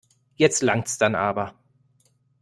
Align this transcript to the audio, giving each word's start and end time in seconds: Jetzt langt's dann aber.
Jetzt 0.35 0.63
langt's 0.63 0.97
dann 0.97 1.13
aber. 1.13 1.53